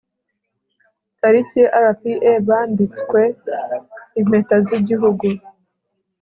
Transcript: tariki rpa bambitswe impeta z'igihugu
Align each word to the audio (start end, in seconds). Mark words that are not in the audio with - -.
tariki 1.19 1.61
rpa 1.83 2.33
bambitswe 2.47 3.19
impeta 4.19 4.55
z'igihugu 4.65 5.25